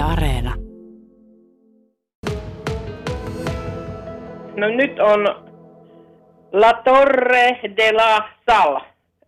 [0.00, 0.54] Yle Areena.
[4.56, 5.26] No nyt on
[6.52, 8.80] La Torre de la Sal,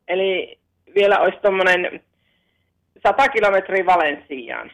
[0.09, 0.59] eli
[0.95, 2.01] vielä olisi tuommoinen
[3.03, 4.71] 100 kilometriä Valensiaan.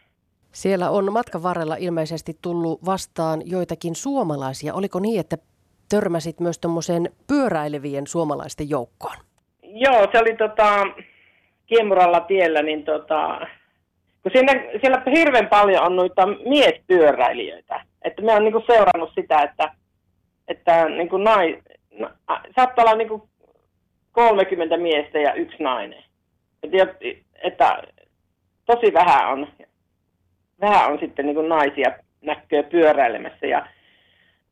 [0.53, 4.75] Siellä on matkan varrella ilmeisesti tullut vastaan joitakin suomalaisia.
[4.75, 5.37] Oliko niin, että
[5.89, 9.17] törmäsit myös tuommoiseen pyöräilevien suomalaisten joukkoon?
[9.63, 10.87] Joo, se oli tota,
[11.67, 13.41] Kiemuralla tiellä, niin tota,
[14.33, 17.85] siinä, siellä hirveän paljon on noita miespyöräilijöitä.
[18.03, 19.71] Että me on niinku seurannut sitä, että,
[20.49, 21.63] että niinku nai,
[21.99, 22.11] na,
[22.57, 23.29] saattaa olla niinku
[24.13, 26.05] 30 miestä ja yksi nainen.
[26.63, 26.95] Että,
[27.43, 27.83] että
[28.67, 29.49] tosi vähän on,
[30.61, 33.47] vähän on sitten niinku naisia näköä pyöräilemässä.
[33.47, 33.67] Ja,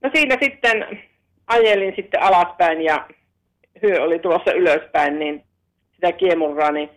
[0.03, 1.01] no siinä sitten
[1.47, 3.09] ajelin sitten alaspäin ja
[3.83, 5.45] hyö oli tulossa ylöspäin, niin
[5.95, 6.91] sitä kiemurraa, niin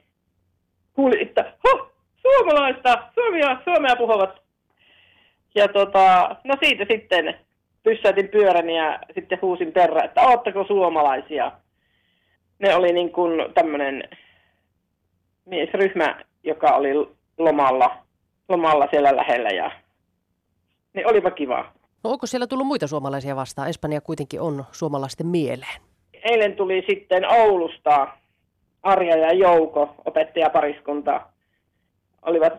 [0.94, 1.89] kuuli, että ho,
[2.22, 4.42] suomalaista, suomia, suomea puhuvat.
[5.56, 7.40] Ja tota, no siitä sitten
[7.84, 11.52] pyssäytin pyörän ja sitten huusin perään, että ootteko suomalaisia.
[12.60, 14.04] Ne oli niin kuin tämmöinen
[15.46, 16.94] miesryhmä, joka oli
[17.38, 17.98] lomalla,
[18.50, 19.72] lomalla siellä lähellä ja
[20.94, 21.72] niin olipa kiva.
[22.04, 23.70] No onko siellä tullut muita suomalaisia vastaan?
[23.70, 25.82] Espanja kuitenkin on suomalaisten mieleen.
[26.24, 28.08] Eilen tuli sitten Oulusta
[28.84, 31.22] Arja ja Jouko, opettajapariskunta,
[32.22, 32.54] olivat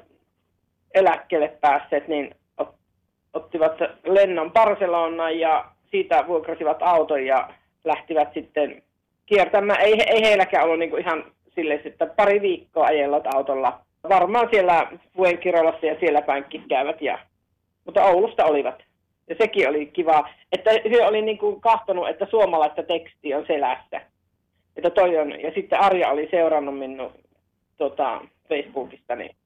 [0.94, 2.34] eläkkeelle päässeet, niin
[3.34, 3.72] ottivat
[4.04, 7.50] lennon Barcelonaan ja siitä vuokrasivat auton ja
[7.84, 8.82] lähtivät sitten
[9.26, 9.80] kiertämään.
[9.80, 13.80] Ei, ei heilläkään ollut niin ihan silleen, että pari viikkoa ajellut autolla.
[14.08, 17.18] Varmaan siellä Fuenkirolassa ja siellä päinkin käyvät, ja,
[17.84, 18.82] mutta Oulusta olivat.
[19.28, 24.00] Ja sekin oli kiva, että he oli niin kuin kahtonut, että suomalaista tekstiä on selässä.
[24.76, 27.12] Että toi on, ja sitten Arja oli seurannut minun
[27.76, 29.36] tota, Facebookista, niin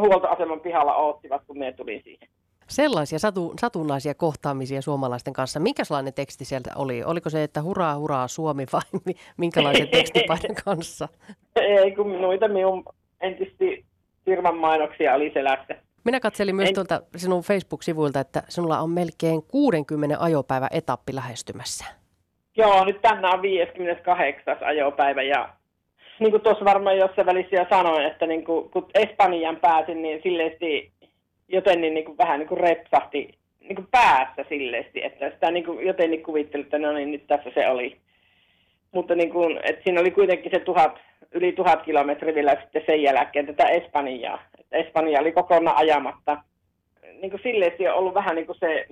[0.00, 2.28] huoltoaseman pihalla oottivat, kun me tulin siihen.
[2.68, 5.60] Sellaisia satu, satunnaisia kohtaamisia suomalaisten kanssa.
[5.60, 7.04] Minkälainen teksti sieltä oli?
[7.04, 9.00] Oliko se, että hurraa, hurraa Suomi vai
[9.36, 11.08] minkälaisen tekstipaiden kanssa?
[11.56, 12.84] Ei, kun noita minun
[13.20, 13.84] entisti
[14.24, 15.74] firman mainoksia oli selässä.
[16.04, 16.74] Minä katselin myös en...
[16.74, 21.84] tuolta sinun Facebook-sivuilta, että sinulla on melkein 60 ajopäivä etappi lähestymässä.
[22.56, 24.56] Joo, nyt tänään on 58.
[24.60, 25.48] ajopäivä ja
[26.20, 30.20] niin kuin tuossa varmaan jossain välissä jo sanoin, että niin kuin, kun Espanjan pääsin, niin
[30.22, 30.92] silleesti
[31.48, 35.64] joten niin, niin kuin vähän niin kuin repsahti niin kuin päässä silleesti, että sitä niin
[35.64, 37.96] kuin jotenkin kuvitteli, että no niin, nyt tässä se oli.
[38.92, 40.98] Mutta niin kuin, että siinä oli kuitenkin se tuhat,
[41.32, 44.42] yli tuhat kilometriä vielä sitten sen jälkeen tätä Espanjaa.
[44.58, 46.42] Että Espanja oli kokonaan ajamatta.
[47.20, 48.86] Niin kuin silleesti on ollut vähän niin kuin se,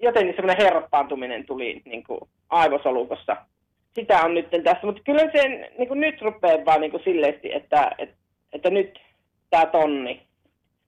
[0.00, 2.20] jotenkin semmoinen herppaantuminen tuli niin kuin
[2.50, 3.36] aivosolukossa.
[3.94, 7.54] Sitä on nyt tässä, mutta kyllä se niin kuin nyt rupeaa vaan niin kuin silleesti,
[7.54, 8.16] että, että,
[8.52, 9.00] että nyt
[9.50, 10.20] tämä tonni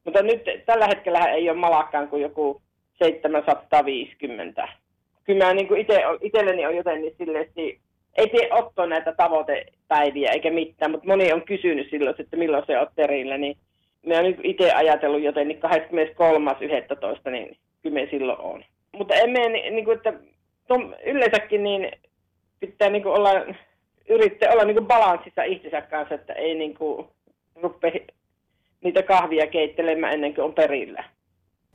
[0.06, 2.62] mutta nyt tällä hetkellä ei ole malakkaan kuin joku
[3.02, 4.68] 750.
[5.24, 7.46] Kyllä mä niin ite, itselleni on jotenkin silleen,
[8.16, 12.78] ei tee otto näitä tavoitepäiviä eikä mitään, mutta moni on kysynyt silloin, että milloin se
[12.78, 13.56] on perillä, niin
[14.06, 15.60] mä oon niin itse ajatellut jotenkin
[17.24, 17.30] 23.11.
[17.30, 18.64] niin kyllä me silloin on.
[18.92, 20.12] Mutta emme, niin kuin, että
[21.06, 21.92] yleensäkin niin
[22.60, 23.30] pitää niin olla,
[24.08, 27.06] yrittää olla niin balanssissa itsensä kanssa, että ei niin kuin
[27.54, 28.00] rupea
[28.80, 31.04] niitä kahvia keittelemään ennen kuin on perillä.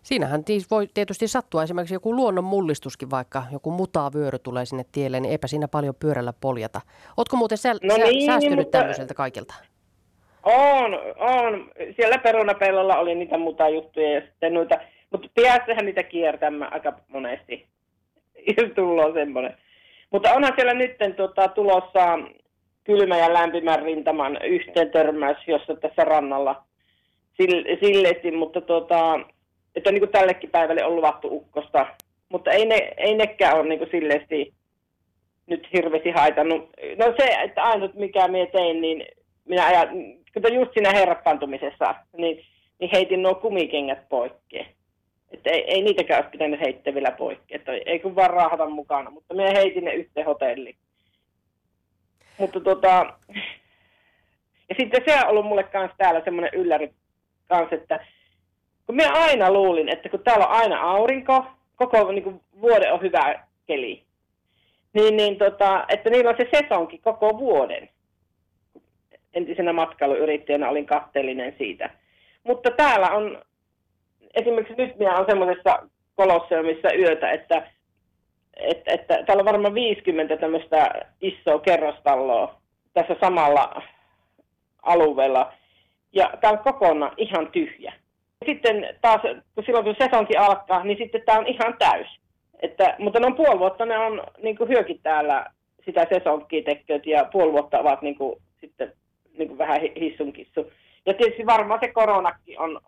[0.03, 5.19] Siinähän voi tietysti sattua esimerkiksi joku luonnon mullistuskin, vaikka joku mutaa vyöry tulee sinne tielle,
[5.19, 6.81] niin eipä siinä paljon pyörällä poljata.
[7.17, 8.77] Oletko muuten sä, no sä, niin, säästynyt mutta...
[8.77, 9.53] tämmöiseltä kaikilta?
[10.43, 11.71] On, on.
[11.95, 14.75] Siellä perunapellolla oli niitä mutajuttuja ja sitten noita,
[15.11, 17.67] mutta piässähän niitä kiertämään aika monesti,
[18.57, 19.57] jos tullaan semmoinen.
[20.11, 22.19] Mutta onhan siellä nyt tota, tulossa
[22.83, 26.63] kylmä ja lämpimän rintaman yhteen törmäys, jossa tässä rannalla
[27.79, 29.19] silleesti, mutta tota,
[29.75, 31.87] että niin kuin tällekin päivälle on luvattu ukkosta.
[32.29, 34.53] Mutta ei, ne, ei nekään ole niin kuin silleesti
[35.47, 36.69] nyt hirveästi haitannut.
[36.97, 39.05] No se, että ainut mikä minä tein, niin
[39.45, 39.89] minä ajat,
[40.33, 42.45] kun just siinä herppantumisessa, niin,
[42.79, 44.65] niin heitin nuo kumikengät poikkeen.
[45.31, 49.09] Että ei, ei niitäkään olisi pitänyt heittää vielä poikki, että ei kun vaan raahata mukana,
[49.09, 50.75] mutta minä heitin ne yhteen hotelliin.
[52.37, 53.13] Mutta tota,
[54.69, 56.93] ja sitten se on ollut mulle kanssa täällä semmoinen ylläri
[57.47, 58.05] kanssa, että
[58.85, 61.45] kun minä aina luulin, että kun täällä on aina aurinko,
[61.75, 64.03] koko niin kuin, vuoden on hyvä keli,
[64.93, 67.89] niin, niin tota, että niillä on se sesonki koko vuoden.
[69.33, 71.89] Entisenä matkailuyrittäjänä olin katteellinen siitä.
[72.43, 73.41] Mutta täällä on,
[74.33, 77.71] esimerkiksi nyt minä olen semmoisessa kolosseumissa yötä, että,
[78.57, 80.91] että, että täällä on varmaan 50 tämmöistä
[81.21, 82.61] isoa kerrostaloa
[82.93, 83.81] tässä samalla
[84.81, 85.53] alueella.
[86.13, 87.93] Ja on kokonaan ihan tyhjä.
[88.45, 89.21] sitten taas,
[89.55, 92.07] kun silloin kun sesonkin alkaa, niin sitten tämä on ihan täys.
[92.61, 95.45] Että, mutta noin puoli vuotta ne on niin hyökin täällä
[95.85, 98.93] sitä sesonkia tekevät ja puoli vuotta ovat niin kuin, sitten
[99.37, 100.71] niin kuin vähän hissunkissu.
[101.05, 102.81] Ja tietysti varmaan se koronakin on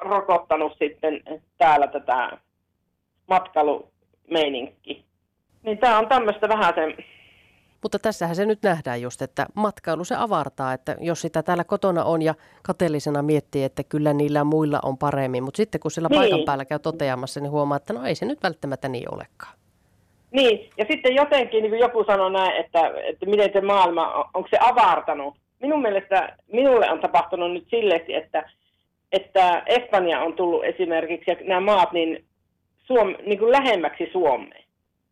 [0.00, 2.38] rokottanut sitten täällä tätä
[3.28, 5.04] matkailumeininki.
[5.62, 6.96] Niin tämä on tämmöistä vähän sen
[7.82, 12.04] mutta tässähän se nyt nähdään just, että matkailu se avartaa, että jos sitä täällä kotona
[12.04, 16.20] on ja kateellisena miettii, että kyllä niillä muilla on paremmin, mutta sitten kun sillä niin.
[16.20, 19.54] paikan päällä käy toteamassa, niin huomaa, että no ei se nyt välttämättä niin olekaan.
[20.30, 24.48] Niin, ja sitten jotenkin niin kuin joku sanoi näin, että, että miten se maailma, onko
[24.50, 25.34] se avartanut.
[25.60, 28.50] Minun mielestä minulle on tapahtunut nyt silleen, että,
[29.12, 32.24] että Espanja on tullut esimerkiksi ja nämä maat niin,
[32.76, 34.64] Suom, niin kuin lähemmäksi Suomeen.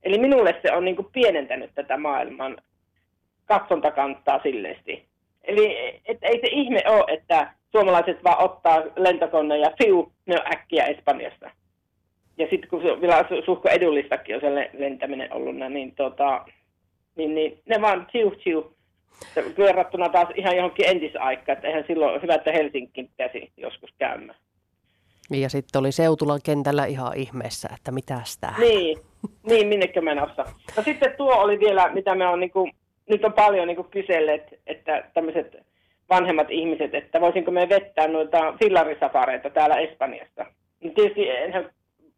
[0.02, 2.58] Eli minulle se on niin kuin pienentänyt tätä maailman
[3.44, 5.04] katsontakantaa silleesti.
[5.44, 10.52] Eli et ei se ihme ole, että suomalaiset vaan ottaa lentokoneen ja fiu, ne on
[10.52, 11.50] äkkiä Espanjasta.
[12.38, 16.44] Ja sitten kun se vielä suhko edullistakin on se lentäminen ollut, niin, tota,
[17.16, 18.77] niin, niin ne vaan chiu chiu.
[19.58, 24.38] Verrattuna taas ihan johonkin entisaikaan, että eihän silloin hyvä, että Helsinki pääsi joskus käymään.
[25.30, 28.52] Ja sitten oli Seutulan kentällä ihan ihmeessä, että mitä sitä.
[28.58, 28.98] Niin,
[29.42, 30.44] niin minnekö menossa.
[30.76, 32.72] No sitten tuo oli vielä, mitä me on, niin kuin,
[33.10, 35.56] nyt on paljon niin kuin kyselleet, että tämmöiset
[36.10, 40.46] vanhemmat ihmiset, että voisinko me vettää noita fillarisafareita täällä Espanjasta.
[40.84, 41.70] No tietysti enhän,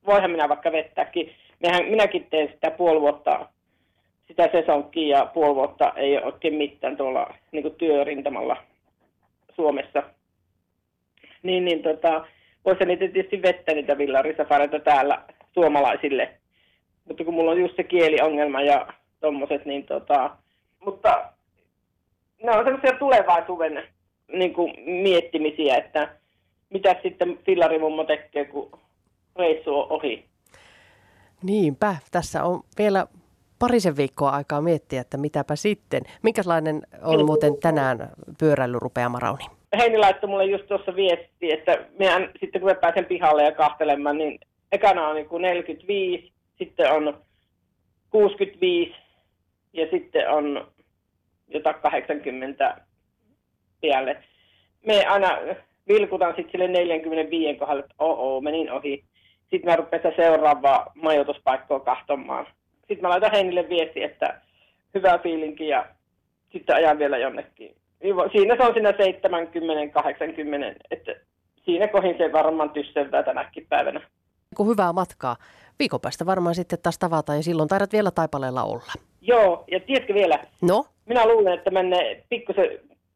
[0.06, 1.32] voihan minä vaikka vettääkin.
[1.62, 3.48] Mehän, minäkin teen sitä puoli vuotta,
[4.31, 8.56] sitä sesonkia ja puoli vuotta ei ole oikein mitään tuolla niin kuin työrintamalla
[9.56, 10.03] Suomessa.
[11.43, 12.25] Niin, niin tota,
[12.65, 15.23] voisi niitä tietysti vettä niitä villarisafareita täällä
[15.55, 16.31] suomalaisille.
[17.05, 18.87] Mutta kun mulla on just se kieliongelma ja
[19.21, 20.31] tommoset, niin tota,
[20.85, 21.33] mutta
[22.43, 23.83] ne on sellaisia tulevaisuuden
[24.33, 26.15] niin kuin miettimisiä, että
[26.71, 28.71] mitä sitten fillarimummo tekee, kun
[29.37, 30.25] reissu on ohi.
[31.43, 33.06] Niinpä, tässä on vielä
[33.61, 36.03] parisen viikkoa aikaa miettiä, että mitäpä sitten.
[36.23, 39.45] Minkälainen on muuten tänään pyöräilyrupeama Rauni?
[39.79, 44.19] Heini laittoi mulle just tuossa viesti, että mehän, sitten kun mä pääsen pihalle ja kahtelemaan,
[44.19, 44.39] niin
[44.73, 47.21] ekana on niin kuin 45, sitten on
[48.11, 48.95] 65
[49.73, 50.67] ja sitten on
[51.49, 52.81] jotain 80
[53.83, 54.17] päälle.
[54.87, 55.29] Me aina
[55.89, 59.05] vilkutan sitten sille 45 kohdalle, että oo, menin ohi.
[59.41, 62.47] Sitten mä rupean seuraavaa majoituspaikkoa kahtomaan.
[62.90, 64.40] Sitten mä laitan Heinille viesti, että
[64.94, 65.87] hyvä fiilinki ja
[66.52, 68.94] sitten ajan vielä jonnekin niin siinä se on siinä 70-80,
[70.90, 71.14] että
[71.64, 74.00] siinä kohin se varmaan tyssentää tänäkin päivänä.
[74.56, 75.37] Kun hyvää matkaa.
[75.78, 78.92] Viikon päästä varmaan sitten taas tavataan ja silloin taidat vielä taipaleella olla.
[79.20, 80.38] Joo, ja tiedätkö vielä?
[80.62, 80.87] No?
[81.06, 82.69] Minä luulen, että menee pikkusen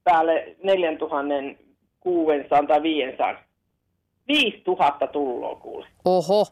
[0.04, 3.34] päälle 4600 tai 500.
[4.28, 5.86] 5000 tulloa kuule.
[6.04, 6.46] Oho.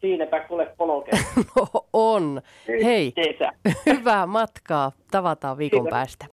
[0.00, 1.10] Siinäpä kuule polke.
[1.56, 2.42] no on.
[2.84, 3.12] Hei,
[3.86, 4.92] hyvää matkaa.
[5.10, 5.90] Tavataan viikon Kiitos.
[5.90, 6.26] päästä.